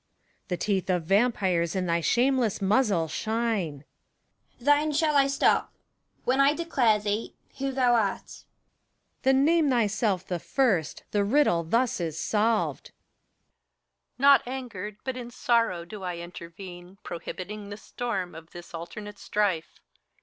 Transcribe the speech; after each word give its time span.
PHORKYAS. 0.01 0.47
The 0.47 0.57
teeth 0.57 0.89
of 0.89 1.03
vampires 1.05 1.75
in 1.75 1.85
thy 1.85 2.01
shameless 2.01 2.59
muzzle 2.59 3.07
shine! 3.07 3.83
IJ5ADI«R 3.83 3.83
OF 3.83 4.57
THE 4.59 4.65
CHORUS. 4.65 4.65
Thine 4.65 4.91
shall 4.93 5.15
I 5.15 5.27
stop, 5.27 5.73
when 6.25 6.39
I 6.41 6.53
declare 6.55 6.97
thee 6.97 7.35
who 7.59 7.71
thou 7.71 7.93
art. 7.93 8.15
PHORKYAS. 8.25 8.45
Then 9.21 9.45
name 9.45 9.69
thyself 9.69 10.25
the 10.25 10.39
first! 10.39 11.03
The 11.11 11.23
riddle 11.23 11.63
thus 11.63 11.99
is 12.01 12.19
solved. 12.19 12.93
HELENA. 14.17 14.31
Not 14.31 14.47
angered, 14.47 14.97
but 15.03 15.15
in 15.17 15.29
sorrow, 15.29 15.85
do 15.85 16.01
I 16.01 16.17
intervene, 16.17 16.97
Prohibiting 17.03 17.69
the 17.69 17.77
storm 17.77 18.33
of 18.33 18.49
this 18.49 18.73
alternate 18.73 19.19
strife 19.19 19.79